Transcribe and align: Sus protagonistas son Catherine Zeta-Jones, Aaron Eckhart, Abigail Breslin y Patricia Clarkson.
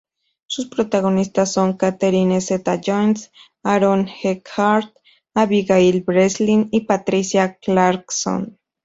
Sus 0.47 0.65
protagonistas 0.65 1.53
son 1.53 1.77
Catherine 1.77 2.41
Zeta-Jones, 2.41 3.31
Aaron 3.61 4.09
Eckhart, 4.23 4.91
Abigail 5.35 6.01
Breslin 6.01 6.69
y 6.71 6.85
Patricia 6.87 7.53
Clarkson. 7.61 8.57